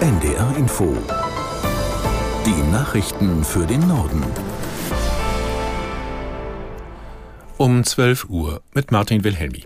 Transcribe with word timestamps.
NDR 0.00 0.54
Info. 0.58 0.94
Die 2.44 2.70
Nachrichten 2.70 3.42
für 3.42 3.66
den 3.66 3.88
Norden. 3.88 4.22
Um 7.56 7.82
12 7.82 8.26
Uhr 8.28 8.60
mit 8.74 8.92
Martin 8.92 9.24
Wilhelmi. 9.24 9.64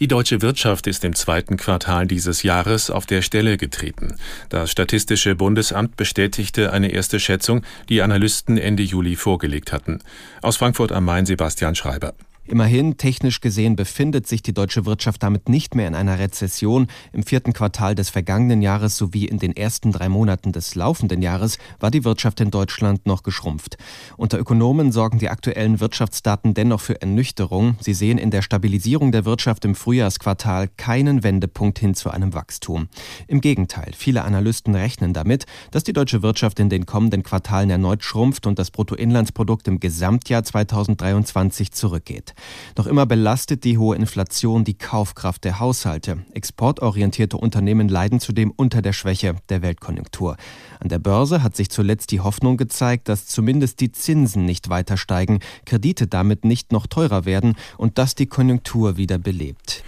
Die 0.00 0.06
deutsche 0.06 0.42
Wirtschaft 0.42 0.86
ist 0.86 1.02
im 1.02 1.14
zweiten 1.14 1.56
Quartal 1.56 2.06
dieses 2.06 2.42
Jahres 2.42 2.90
auf 2.90 3.06
der 3.06 3.22
Stelle 3.22 3.56
getreten. 3.56 4.16
Das 4.50 4.70
Statistische 4.70 5.34
Bundesamt 5.34 5.96
bestätigte 5.96 6.70
eine 6.70 6.92
erste 6.92 7.18
Schätzung, 7.18 7.64
die 7.88 8.02
Analysten 8.02 8.58
Ende 8.58 8.82
Juli 8.82 9.16
vorgelegt 9.16 9.72
hatten. 9.72 10.00
Aus 10.42 10.58
Frankfurt 10.58 10.92
am 10.92 11.06
Main 11.06 11.24
Sebastian 11.24 11.74
Schreiber. 11.74 12.12
Immerhin, 12.46 12.98
technisch 12.98 13.40
gesehen 13.40 13.74
befindet 13.74 14.26
sich 14.26 14.42
die 14.42 14.52
deutsche 14.52 14.84
Wirtschaft 14.84 15.22
damit 15.22 15.48
nicht 15.48 15.74
mehr 15.74 15.88
in 15.88 15.94
einer 15.94 16.18
Rezession. 16.18 16.88
Im 17.14 17.22
vierten 17.22 17.54
Quartal 17.54 17.94
des 17.94 18.10
vergangenen 18.10 18.60
Jahres 18.60 18.98
sowie 18.98 19.24
in 19.24 19.38
den 19.38 19.56
ersten 19.56 19.92
drei 19.92 20.10
Monaten 20.10 20.52
des 20.52 20.74
laufenden 20.74 21.22
Jahres 21.22 21.56
war 21.80 21.90
die 21.90 22.04
Wirtschaft 22.04 22.40
in 22.40 22.50
Deutschland 22.50 23.06
noch 23.06 23.22
geschrumpft. 23.22 23.78
Unter 24.18 24.38
Ökonomen 24.38 24.92
sorgen 24.92 25.18
die 25.18 25.30
aktuellen 25.30 25.80
Wirtschaftsdaten 25.80 26.52
dennoch 26.52 26.82
für 26.82 27.00
Ernüchterung. 27.00 27.76
Sie 27.80 27.94
sehen 27.94 28.18
in 28.18 28.30
der 28.30 28.42
Stabilisierung 28.42 29.10
der 29.10 29.24
Wirtschaft 29.24 29.64
im 29.64 29.74
Frühjahrsquartal 29.74 30.68
keinen 30.76 31.22
Wendepunkt 31.22 31.78
hin 31.78 31.94
zu 31.94 32.10
einem 32.10 32.34
Wachstum. 32.34 32.88
Im 33.26 33.40
Gegenteil, 33.40 33.92
viele 33.96 34.22
Analysten 34.22 34.74
rechnen 34.74 35.14
damit, 35.14 35.46
dass 35.70 35.82
die 35.82 35.94
deutsche 35.94 36.22
Wirtschaft 36.22 36.60
in 36.60 36.68
den 36.68 36.84
kommenden 36.84 37.22
Quartalen 37.22 37.70
erneut 37.70 38.04
schrumpft 38.04 38.46
und 38.46 38.58
das 38.58 38.70
Bruttoinlandsprodukt 38.70 39.66
im 39.66 39.80
Gesamtjahr 39.80 40.44
2023 40.44 41.72
zurückgeht. 41.72 42.33
Noch 42.76 42.86
immer 42.86 43.06
belastet 43.06 43.64
die 43.64 43.78
hohe 43.78 43.96
Inflation 43.96 44.64
die 44.64 44.78
Kaufkraft 44.78 45.44
der 45.44 45.60
Haushalte. 45.60 46.24
Exportorientierte 46.32 47.36
Unternehmen 47.36 47.88
leiden 47.88 48.20
zudem 48.20 48.50
unter 48.50 48.82
der 48.82 48.92
Schwäche 48.92 49.36
der 49.48 49.62
Weltkonjunktur. 49.62 50.36
An 50.80 50.88
der 50.88 50.98
Börse 50.98 51.42
hat 51.42 51.56
sich 51.56 51.70
zuletzt 51.70 52.10
die 52.10 52.20
Hoffnung 52.20 52.56
gezeigt, 52.56 53.08
dass 53.08 53.26
zumindest 53.26 53.80
die 53.80 53.92
Zinsen 53.92 54.44
nicht 54.44 54.68
weiter 54.68 54.96
steigen, 54.96 55.40
Kredite 55.64 56.06
damit 56.06 56.44
nicht 56.44 56.72
noch 56.72 56.86
teurer 56.86 57.24
werden 57.24 57.56
und 57.78 57.98
dass 57.98 58.14
die 58.14 58.26
Konjunktur 58.26 58.96
wieder 58.96 59.18
belebt. 59.18 59.84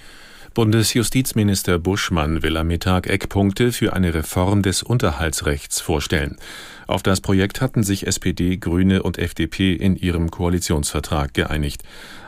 Bundesjustizminister 0.57 1.79
Buschmann 1.79 2.43
will 2.43 2.57
am 2.57 2.69
Mittag 2.69 3.09
Eckpunkte 3.09 3.73
für 3.73 3.93
eine 3.93 4.15
Reform 4.15 4.63
des 4.63 4.83
Unterhaltsrechts 4.83 5.83
vorstellen. 5.83 6.39
Auf 6.87 7.03
das 7.03 7.21
Projekt 7.21 7.61
hatten 7.61 7.83
sich 7.83 8.07
SPD, 8.07 8.57
Grüne 8.57 9.03
und 9.03 9.19
FDP 9.19 9.75
in 9.75 9.97
ihrem 9.97 10.31
Koalitionsvertrag 10.31 11.35
geeinigt. 11.35 11.83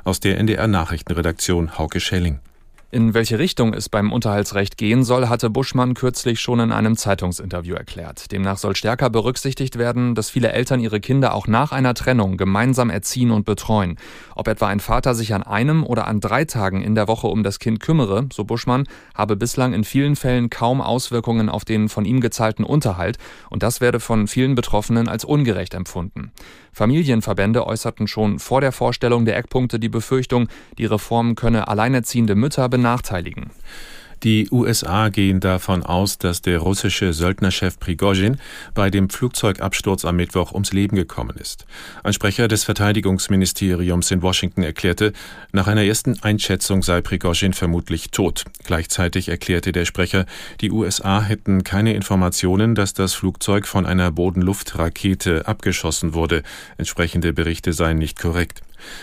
Aus 0.05 0.21
der 0.21 0.37
NDR 0.37 0.69
Nachrichtenredaktion 0.69 1.79
Hauke 1.79 2.01
Schelling. 2.01 2.39
In 2.91 3.13
welche 3.13 3.39
Richtung 3.39 3.75
es 3.75 3.91
beim 3.91 4.11
Unterhaltsrecht 4.13 4.79
gehen 4.79 5.05
soll, 5.05 5.29
hatte 5.29 5.51
Buschmann 5.51 5.93
kürzlich 5.93 6.41
schon 6.41 6.59
in 6.59 6.73
einem 6.73 6.97
Zeitungsinterview 6.97 7.75
erklärt. 7.75 8.33
Demnach 8.33 8.57
soll 8.57 8.75
stärker 8.77 9.11
berücksichtigt 9.11 9.77
werden, 9.77 10.15
dass 10.15 10.31
viele 10.31 10.53
Eltern 10.53 10.81
ihre 10.81 10.99
Kinder 10.99 11.35
auch 11.35 11.47
nach 11.47 11.73
einer 11.73 11.93
Trennung 11.93 12.39
gemeinsam 12.39 12.89
erziehen 12.89 13.31
und 13.31 13.45
betreuen. 13.45 13.99
Ob 14.35 14.49
etwa 14.49 14.69
ein 14.69 14.81
Vater 14.81 15.15
sich 15.15 15.35
an 15.35 15.43
einem 15.43 15.85
oder 15.85 16.07
an 16.07 16.21
drei 16.21 16.47
Tagen 16.47 16.81
in 16.81 16.95
der 16.95 17.09
Woche 17.09 17.27
um 17.27 17.43
das 17.43 17.59
Kind 17.59 17.81
kümmere, 17.81 18.27
so 18.33 18.45
Buschmann, 18.45 18.85
habe 19.15 19.37
bislang 19.37 19.75
in 19.75 19.85
vielen 19.85 20.17
Fällen 20.17 20.49
kaum 20.49 20.81
Auswirkungen 20.81 21.51
auf 21.51 21.67
den 21.67 21.91
von 21.91 22.07
ihm 22.07 22.23
gezahlten 22.23 22.65
Unterhalt 22.65 23.19
und 23.51 23.63
das 23.63 23.83
werde 23.83 24.01
von 24.01 24.29
vielen 24.29 24.55
Betroffenen 24.55 25.09
als 25.09 25.27
ungerecht 25.27 25.75
empfunden. 25.75 26.33
Familienverbände 26.73 27.67
äußerten 27.67 28.07
schon 28.07 28.39
vor 28.39 28.61
der 28.61 28.73
Vorstellung 28.73 29.25
der 29.25 29.37
Eckpunkte 29.37 29.81
die 29.81 29.89
Befürchtung, 29.89 30.49
die 30.79 30.87
Reform 30.87 31.35
könne 31.35 31.67
alleinerziehende 31.69 32.37
Mütter 32.37 32.69
benachteiligen. 32.79 33.51
Die 34.25 34.49
USA 34.51 35.11
gehen 35.11 35.39
davon 35.39 35.85
aus, 35.85 36.19
dass 36.19 36.43
der 36.43 36.59
russische 36.59 37.13
Söldnerchef 37.13 37.79
Prigozhin 37.79 38.39
bei 38.75 38.91
dem 38.91 39.11
Flugzeugabsturz 39.11 40.05
am 40.05 40.17
Mittwoch 40.17 40.53
ums 40.53 40.73
Leben 40.73 40.97
gekommen 40.97 41.37
ist. 41.37 41.67
Ein 42.03 42.13
Sprecher 42.13 42.49
des 42.49 42.65
Verteidigungsministeriums 42.65 44.11
in 44.11 44.21
Washington 44.21 44.65
erklärte, 44.65 45.13
nach 45.53 45.69
einer 45.69 45.85
ersten 45.85 46.21
Einschätzung 46.21 46.83
sei 46.83 47.01
Prigozhin 47.01 47.53
vermutlich 47.53 48.11
tot. 48.11 48.45
Gleichzeitig 48.65 49.29
erklärte 49.29 49.71
der 49.71 49.85
Sprecher, 49.85 50.27
die 50.61 50.73
USA 50.73 51.23
hätten 51.23 51.63
keine 51.63 51.95
Informationen, 51.95 52.75
dass 52.75 52.95
das 52.95 53.15
Flugzeug 53.15 53.69
von 53.69 53.87
einer 53.87 54.11
Bodenluftrakete 54.11 55.47
abgeschossen 55.47 56.13
wurde. 56.13 56.43
Entsprechende 56.77 57.33
Berichte 57.33 57.73
seien 57.73 57.99
nicht 57.99 58.19
korrekt. 58.19 58.63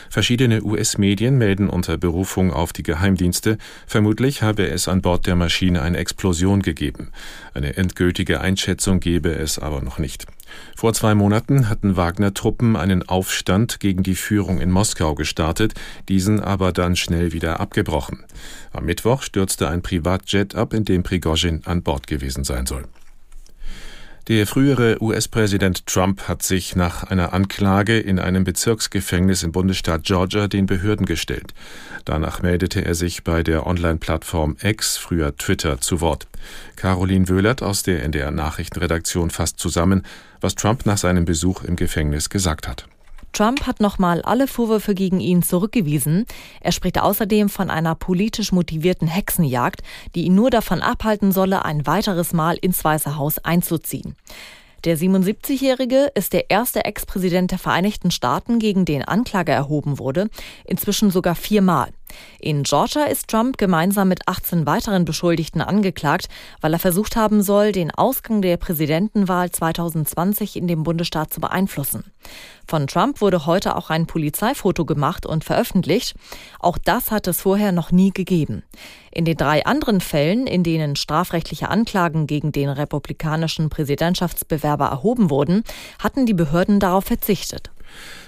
Verschiedene 0.10 0.64
US-Medien 0.64 1.38
melden 1.38 1.70
unter 1.70 1.98
Berufung 1.98 2.52
auf 2.54 2.74
die 2.74 2.84
Geheimdienste, 2.84 3.58
vermutlich 3.88 4.42
habe 4.42 4.68
es 4.68 4.88
an 4.88 5.02
Bord 5.02 5.28
der 5.28 5.36
Maschine 5.36 5.82
eine 5.82 5.98
Explosion 5.98 6.62
gegeben. 6.62 7.12
Eine 7.54 7.78
endgültige 7.78 8.42
Einschätzung 8.42 9.00
gebe 9.00 9.34
es 9.34 9.60
aber 9.60 9.82
noch 9.82 10.00
nicht. 10.00 10.26
Vor 10.76 10.94
zwei 10.94 11.16
Monaten 11.16 11.70
hatten 11.70 11.98
Wagner-Truppen 11.98 12.76
einen 12.76 13.08
Aufstand 13.08 13.80
gegen 13.80 14.04
die 14.04 14.16
Führung 14.16 14.62
in 14.62 14.72
Moskau 14.72 15.16
gestartet, 15.16 15.74
diesen 16.10 16.40
aber 16.40 16.72
dann 16.72 16.96
schnell 16.96 17.34
wieder 17.34 17.60
abgebrochen. 17.60 18.24
Am 18.72 18.86
Mittwoch 18.86 19.22
stürzte 19.24 19.70
ein 19.70 19.82
Privatjet 19.82 20.56
ab, 20.56 20.74
in 20.74 20.86
dem 20.86 21.04
Prigozhin 21.04 21.62
an 21.66 21.84
Bord 21.84 22.08
gewesen 22.08 22.44
sein 22.44 22.66
soll. 22.66 22.86
Der 24.28 24.48
frühere 24.48 24.98
US-Präsident 25.04 25.86
Trump 25.86 26.28
hat 26.28 26.42
sich 26.42 26.76
nach 26.76 27.04
einer 27.04 27.32
Anklage 27.32 28.00
in 28.00 28.18
einem 28.18 28.44
Bezirksgefängnis 28.44 29.44
im 29.44 29.52
Bundesstaat 29.52 30.04
Georgia 30.04 30.48
den 30.48 30.66
Behörden 30.66 31.06
gestellt. 31.06 31.54
Danach 32.06 32.42
meldete 32.42 32.84
er 32.84 32.96
sich 32.96 33.24
bei 33.24 33.44
der 33.44 33.68
Online-Plattform 33.68 34.58
X, 34.64 34.98
früher 34.98 35.38
Twitter, 35.38 35.80
zu 35.80 36.02
Wort. 36.02 36.26
Caroline 36.76 37.30
Wöhlert 37.30 37.62
aus 37.62 37.84
der 37.84 38.02
NDR 38.02 38.32
Nachrichtenredaktion 38.32 39.30
fasst 39.30 39.60
zusammen, 39.60 40.02
was 40.42 40.56
Trump 40.56 40.88
nach 40.88 40.98
seinem 40.98 41.26
Besuch 41.26 41.64
im 41.64 41.76
Gefängnis 41.76 42.32
gesagt 42.32 42.68
hat. 42.68 42.88
Trump 43.36 43.68
hat 43.68 43.82
nochmal 43.82 44.22
alle 44.22 44.48
Vorwürfe 44.48 44.96
gegen 44.96 45.20
ihn 45.20 45.44
zurückgewiesen. 45.44 46.26
Er 46.62 46.72
spricht 46.72 47.02
außerdem 47.02 47.50
von 47.50 47.70
einer 47.70 47.94
politisch 47.94 48.54
motivierten 48.54 49.10
Hexenjagd, 49.10 49.82
die 50.16 50.24
ihn 50.24 50.36
nur 50.36 50.50
davon 50.50 50.82
abhalten 50.82 51.34
solle, 51.34 51.66
ein 51.66 51.86
weiteres 51.86 52.32
Mal 52.32 52.56
ins 52.56 52.82
Weiße 52.82 53.18
Haus 53.18 53.38
einzuziehen. 53.40 54.16
Der 54.86 54.98
77-Jährige 54.98 56.12
ist 56.16 56.32
der 56.32 56.50
erste 56.50 56.86
Ex-Präsident 56.86 57.52
der 57.52 57.60
Vereinigten 57.60 58.12
Staaten, 58.12 58.58
gegen 58.58 58.86
den 58.86 59.04
Anklage 59.04 59.52
erhoben 59.52 60.00
wurde, 60.00 60.30
inzwischen 60.64 61.10
sogar 61.10 61.36
viermal. 61.36 61.90
In 62.46 62.62
Georgia 62.62 63.06
ist 63.06 63.30
Trump 63.30 63.58
gemeinsam 63.58 64.08
mit 64.08 64.28
18 64.28 64.68
weiteren 64.68 65.04
Beschuldigten 65.04 65.62
angeklagt, 65.62 66.28
weil 66.62 66.74
er 66.74 66.80
versucht 66.80 67.16
haben 67.16 67.42
soll, 67.42 67.72
den 67.72 67.90
Ausgang 67.90 68.44
der 68.44 68.58
Präsidentenwahl 68.58 69.50
2020 69.50 70.56
in 70.56 70.68
dem 70.68 70.84
Bundesstaat 70.84 71.34
zu 71.34 71.42
beeinflussen. 71.42 72.04
Von 72.68 72.86
Trump 72.86 73.20
wurde 73.20 73.48
heute 73.48 73.76
auch 73.76 73.90
ein 73.90 74.06
Polizeifoto 74.06 74.86
gemacht 74.86 75.26
und 75.26 75.44
veröffentlicht. 75.44 76.14
Auch 76.60 76.78
das 76.78 77.10
hat 77.10 77.26
es 77.26 77.42
vorher 77.42 77.72
noch 77.72 77.92
nie 77.92 78.12
gegeben. 78.12 78.62
In 79.10 79.26
den 79.26 79.38
drei 79.38 79.66
anderen 79.66 80.00
Fällen, 80.00 80.46
in 80.46 80.62
denen 80.62 80.96
strafrechtliche 80.96 81.70
Anklagen 81.70 82.28
gegen 82.28 82.52
den 82.52 82.70
republikanischen 82.70 83.72
Präsidentschaftsbewerber 83.72 84.86
erhoben 84.86 85.32
wurden, 85.32 85.64
hatten 85.98 86.28
die 86.28 86.36
Behörden 86.36 86.80
darauf 86.80 87.06
verzichtet. 87.06 87.72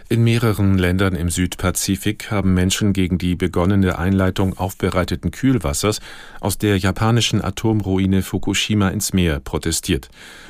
In 0.09 0.23
mehreren 0.23 0.77
Ländern 0.77 1.15
im 1.15 1.29
Südpazifik 1.29 2.31
haben 2.31 2.53
Menschen 2.53 2.93
gegen 2.93 3.17
die 3.17 3.35
begonnene 3.35 3.99
Einleitung 3.99 4.57
aufbereiteten 4.57 5.31
Kühlwassers 5.31 5.99
aus 6.39 6.57
der 6.57 6.77
japanischen 6.77 7.43
Atomruine 7.43 8.21
Fukushima 8.21 8.87
ins 8.87 9.11
Meer 9.11 9.41
protestiert. 9.41 10.07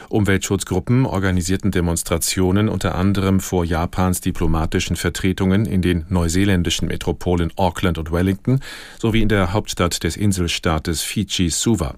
Umweltschutzgruppen 0.09 1.07
organisierten 1.07 1.71
Demonstrationen 1.71 2.69
unter 2.69 2.93
anderem 2.93 3.39
vor 3.39 3.65
Japans 3.65 4.21
diplomatischen 4.21 4.95
Vertretungen 4.95 5.65
in 5.65 5.81
den 5.81 6.05
neuseeländischen 6.07 6.87
Metropolen 6.87 7.51
Auckland 7.55 7.97
und 7.97 8.11
Wellington 8.11 8.59
sowie 8.99 9.23
in 9.23 9.27
der 9.27 9.53
Hauptstadt 9.53 10.03
des 10.03 10.15
Inselstaates 10.15 11.01
Fiji 11.01 11.49
Suva. 11.49 11.95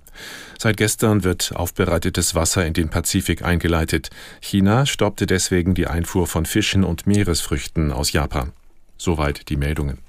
Seit 0.58 0.78
gestern 0.78 1.24
wird 1.26 1.54
aufbereitetes 1.56 2.36
Wasser 2.36 2.66
in 2.66 2.74
den 2.74 2.90
Pazifik 2.90 3.44
eingeleitet. 3.44 4.10
China 4.42 4.86
stoppte 4.86 5.28
deswegen 5.28 5.74
die 5.74 5.88
Einfuhr 5.88 6.26
von 6.26 6.46
Fischen 6.46 6.84
und 6.84 7.06
Meeresfrüchten 7.06 7.49
aus 7.92 8.12
Japan. 8.12 8.54
Soweit 8.98 9.50
die 9.50 9.58
Meldungen. 9.58 10.09